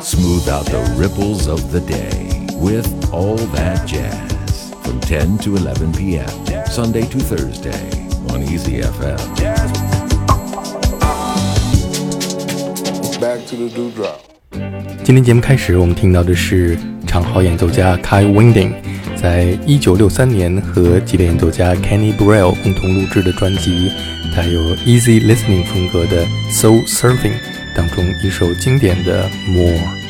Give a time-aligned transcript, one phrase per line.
[0.00, 5.92] Smooth out the ripples of the day with all that jazz from 10 to 11
[5.94, 6.28] p.m.
[6.66, 7.90] Sunday to Thursday
[8.28, 9.18] on Easy FM.
[13.20, 14.20] Back to the dewdrop.
[15.02, 18.74] 今天节目开始，我们听到的是长号演奏家 Kai Winding
[19.16, 23.90] 在一九六三年和吉他演奏家 Kenny Burrell 共同录制的专辑，
[24.36, 27.34] 带有 Easy Listening 风格的 Soul Surfing
[27.74, 30.01] 当中一首经典的 More。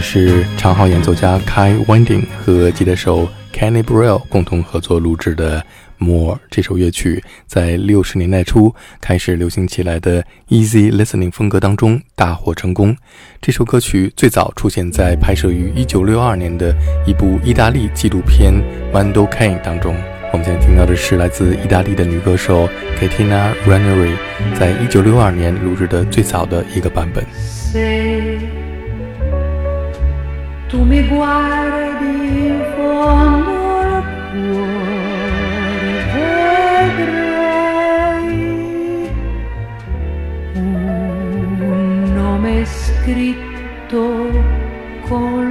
[0.00, 5.60] 是长号演奏家 Kai Winding 和吉他手 Kenny Burrell 共同合作录制的
[5.98, 12.96] 《More》这首乐曲，在六十年代初开始流行起来的 Easy Listening 风格当中大获成功。
[13.40, 16.74] 这首歌曲最早出现在拍摄于1962年的
[17.06, 18.52] 一部意大利纪录片
[18.92, 19.96] 《Mando Can》当中。
[20.30, 22.68] 我们现在听到的是来自意大利的女歌手
[23.00, 24.14] Katina Ranieri
[24.58, 28.57] 在1962年录制的最早的一个版本。
[30.68, 35.92] Tu mi guardi in fondo al cuore
[36.96, 37.50] vedrai
[40.54, 44.02] un nome scritto
[45.08, 45.47] con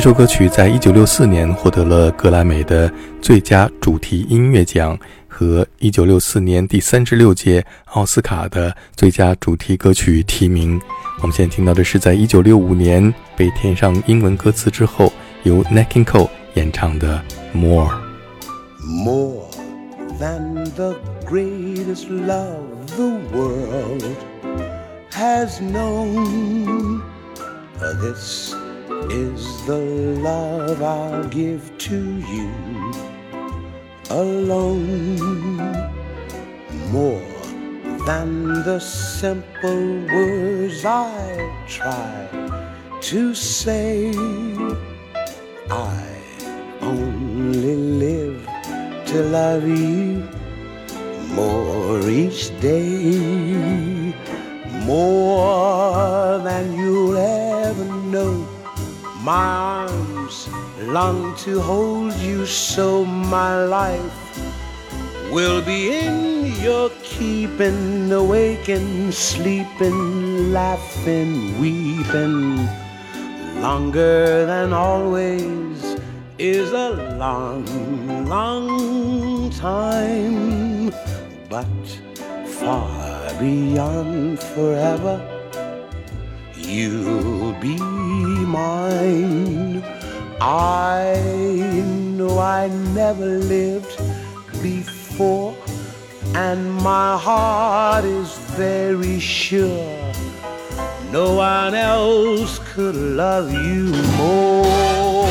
[0.00, 4.98] 这首歌曲在一九六四年获得了格莱美的最佳主题音乐奖
[5.28, 10.80] 和一九六四年第三十六届奥斯卡的最佳主题歌曲提名。
[11.20, 15.12] 我们现在听到的是在一九六五年被填上英文歌词之后，
[15.42, 17.22] 由 n a k i n Cole 演唱的
[17.54, 17.90] 《More》。
[19.04, 19.50] More
[20.18, 20.96] than the
[21.26, 24.02] greatest love the world
[25.12, 27.02] has known.
[28.00, 28.54] This
[29.10, 29.78] is the
[30.22, 32.00] love I'll give to
[32.34, 32.52] you
[34.08, 35.56] alone.
[36.92, 37.42] More
[38.06, 42.28] than the simple words I try
[43.00, 44.12] to say.
[45.70, 46.02] I
[46.80, 48.46] only live
[49.06, 50.28] to love you
[51.34, 54.14] more each day,
[54.84, 57.39] more than you'll ever
[59.30, 60.48] my arms
[60.96, 64.20] long to hold you so my life
[65.30, 72.66] will be in your keeping, awaking, sleeping, laughing, weeping.
[73.62, 75.78] Longer than always
[76.38, 76.90] is a
[77.24, 77.64] long,
[78.26, 80.90] long time,
[81.48, 81.86] but
[82.58, 85.39] far beyond forever
[86.70, 89.82] you'll be mine.
[90.40, 91.20] I
[92.16, 93.96] know I never lived
[94.62, 95.56] before,
[96.34, 100.12] and my heart is very sure
[101.12, 103.86] no one else could love you
[104.16, 105.26] more.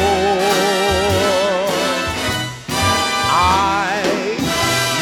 [3.31, 4.03] I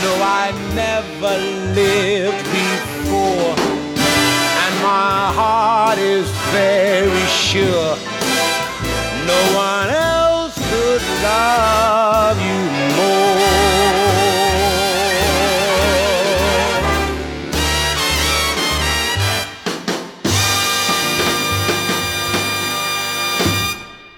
[0.02, 1.38] know I never
[1.74, 2.67] lived before
[5.28, 7.96] my heart is very sure
[9.34, 12.60] no one else could love you
[12.96, 13.18] more.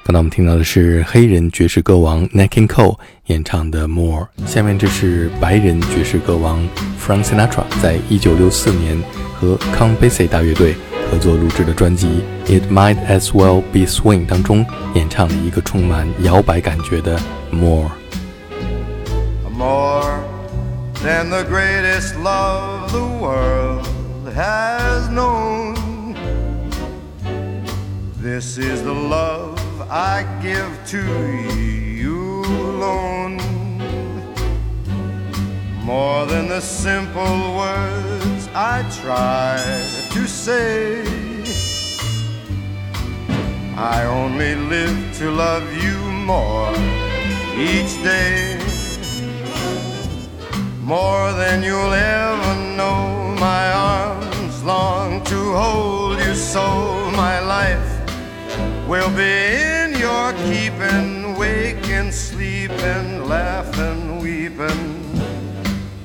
[0.03, 2.97] 刚才我们听到的是黑人爵士歌王 n a k i n Cole
[3.27, 6.67] 演唱的《More》，下面这是白人爵士歌王
[7.00, 9.29] Frank Sinatra 在一九六四年。
[9.39, 10.75] 和 Count Basie 大乐队
[11.11, 17.19] 合作录制的专辑《It Might As Well Be Swing》当中演唱了一个充满摇摆感觉的《
[17.50, 20.20] More》。More
[21.05, 23.87] than the greatest love the world
[24.35, 25.75] has known.
[28.20, 33.48] This is the love I give to you alone.
[35.89, 39.57] More than the simple words I try
[40.12, 41.01] to say.
[43.75, 45.97] I only live to love you
[46.31, 46.69] more
[47.57, 48.62] each day.
[50.83, 53.35] More than you'll ever know.
[53.39, 56.68] My arms long to hold you so.
[57.16, 57.92] My life
[58.87, 59.37] will be
[59.81, 64.98] in your keeping, waking, sleeping, laughing, weeping.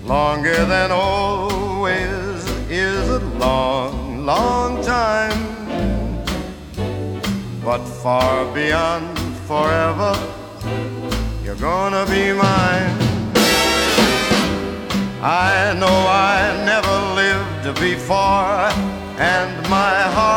[0.07, 5.33] Longer than always is a long, long time,
[7.65, 9.19] but far beyond
[9.49, 10.15] forever,
[11.43, 12.93] you're gonna be mine.
[15.23, 18.69] I know I never lived before,
[19.19, 20.34] and my heart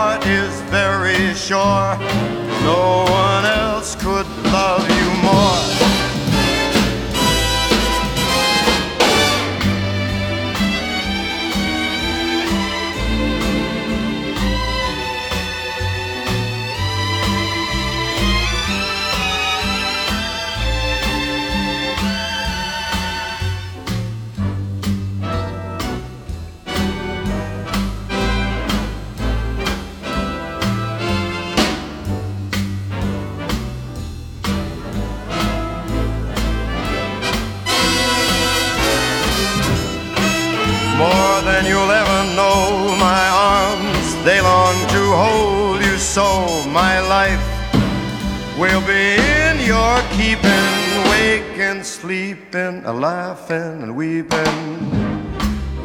[48.97, 50.77] in your keeping,
[51.11, 54.57] waking, sleeping, a laughing and weeping.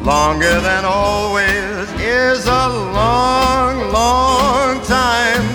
[0.03, 2.67] Longer than always is a
[2.99, 5.47] long, long time,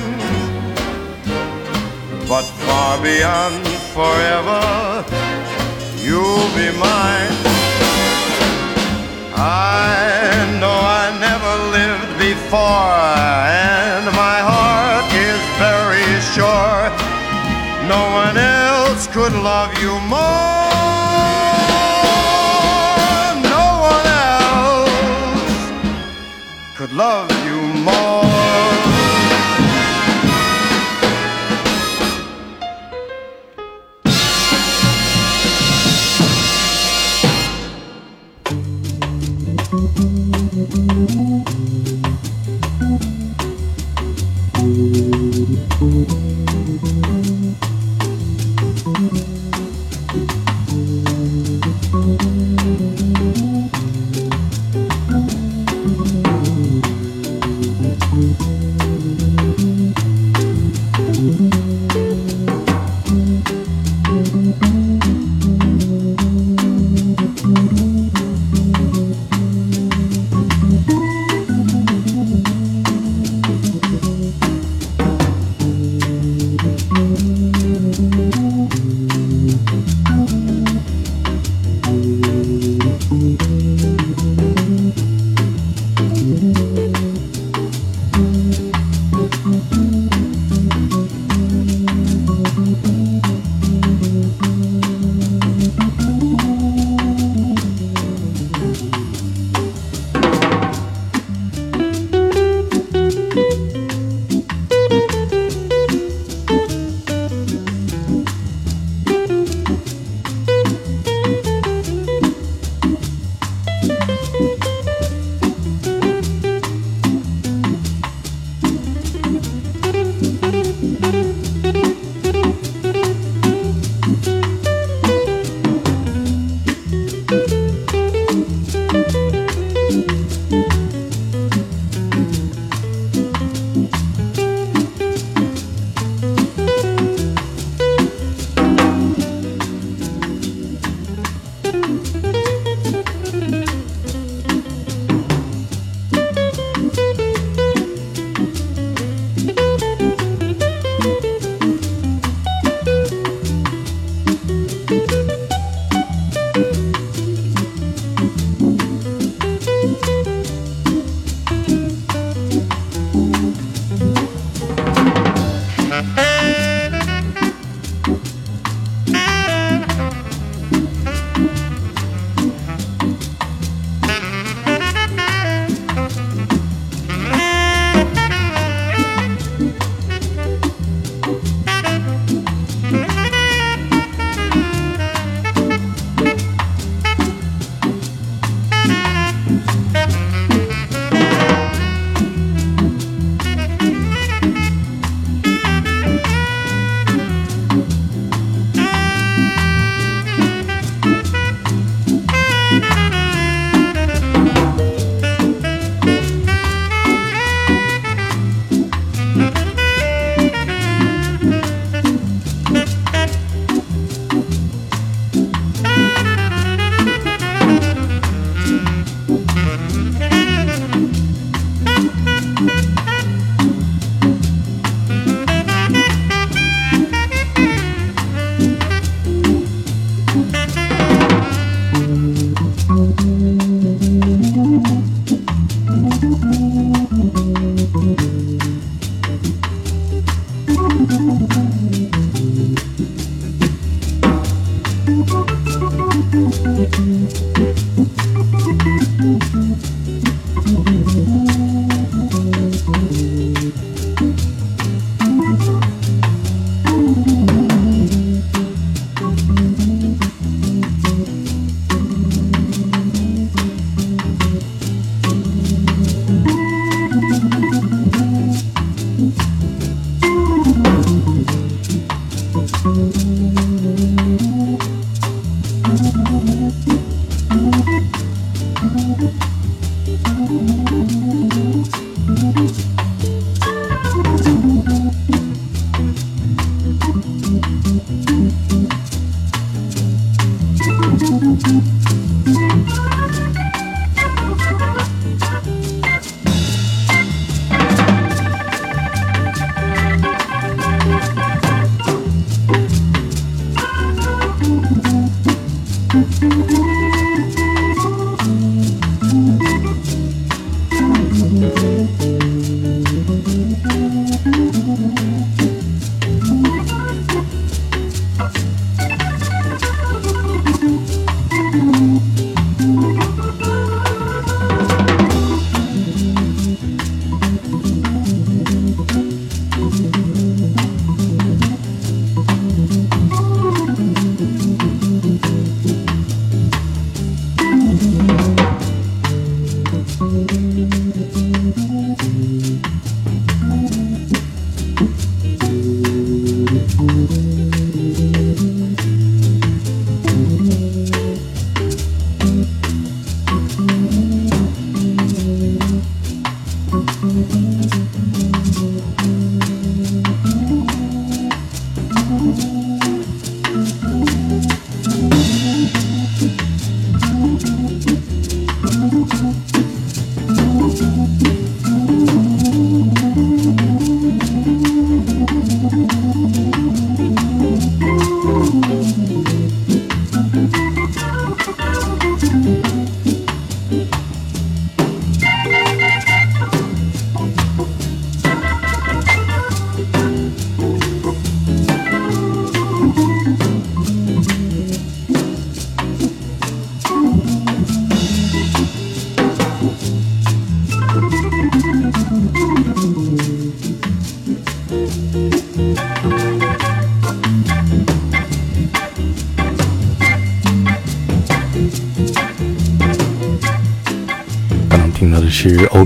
[2.28, 4.62] but far beyond forever,
[6.06, 7.36] you'll be mine.
[9.34, 12.94] I know I never lived before,
[13.92, 17.07] and my heart is very sure
[17.88, 20.68] no one else could love you more.
[23.54, 25.62] No one else
[26.76, 27.37] could love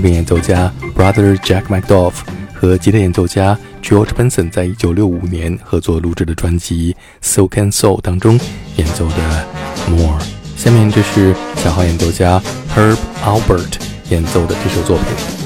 [0.09, 2.13] 演奏家 Brother Jack McDuff
[2.53, 8.39] 和吉他演奏家 George Benson 在一九六五年合作录制的专辑《So Can Soul》当中
[8.77, 9.15] 演奏的
[9.89, 10.19] 《More》。
[10.55, 12.41] 下面这是小号演奏家
[12.75, 13.73] Herb Albert
[14.09, 15.42] 演奏的这首作品。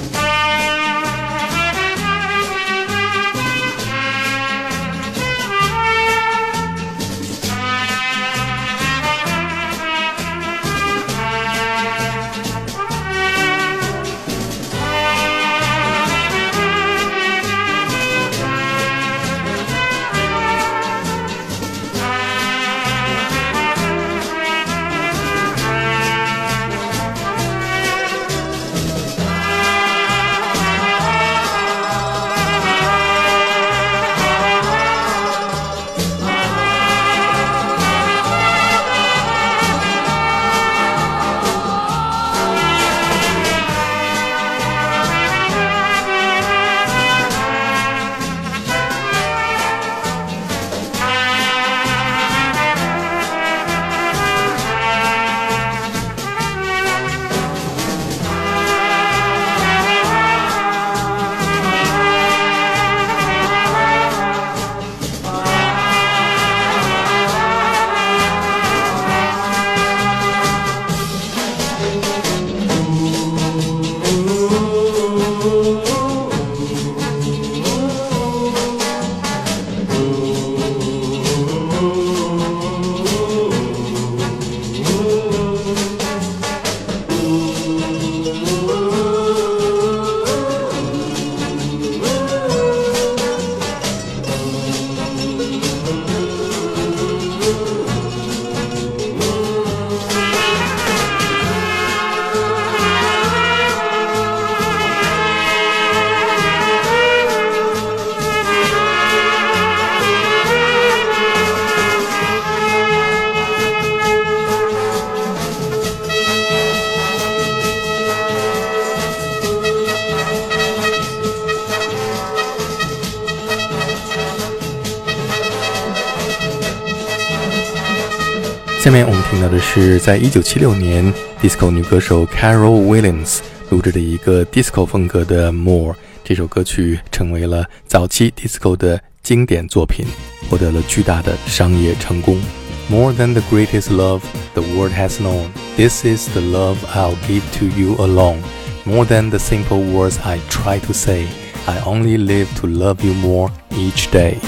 [128.87, 133.39] 下面我们听到的是，在一九七六年，disco 女歌手 Carol Williams
[133.71, 135.93] 录制的一个 disco 风格的《More》。
[136.25, 140.05] 这首歌曲成为了早期 disco 的经典作品，
[140.51, 142.41] 获得了巨大的商业成功。
[142.89, 144.23] More than the greatest love
[144.55, 145.47] the world has known,
[145.77, 148.39] this is the love I'll give to you alone.
[148.85, 151.27] More than the simple words I try to say,
[151.67, 154.39] I only live to love you more each day.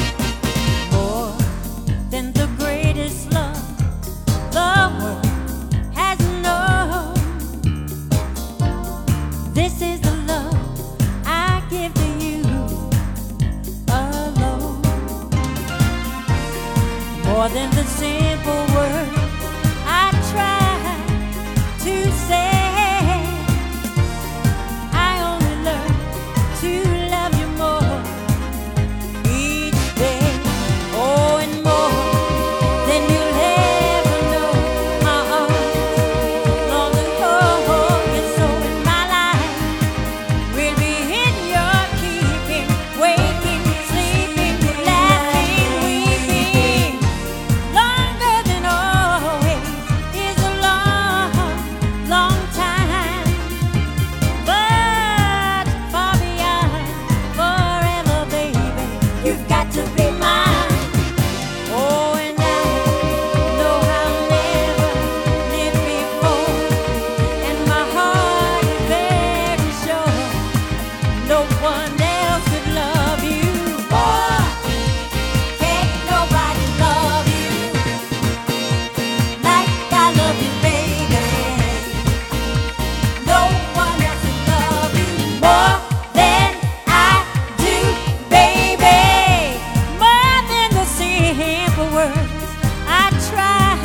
[91.99, 92.49] words
[92.88, 93.75] I try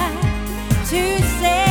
[0.90, 1.63] to say.